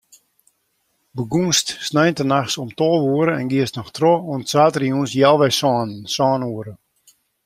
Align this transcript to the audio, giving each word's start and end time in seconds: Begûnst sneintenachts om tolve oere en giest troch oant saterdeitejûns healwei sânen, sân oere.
Begûnst 1.17 1.67
sneintenachts 1.87 2.55
om 2.63 2.69
tolve 2.79 3.05
oere 3.17 3.33
en 3.41 3.49
giest 3.53 3.75
troch 3.97 4.25
oant 4.31 4.49
saterdeitejûns 4.51 5.11
healwei 5.19 5.51
sânen, 5.59 5.99
sân 6.15 6.41
oere. 6.51 6.73